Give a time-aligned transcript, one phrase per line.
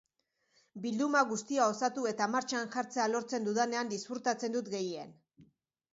[0.85, 5.17] Bilduma guztia osatu eta martxan jartzea lortzen dudanean disfrutatzen dut gehien.